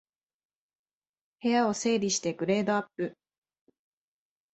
[1.43, 3.15] 部屋を整理してグレードアップ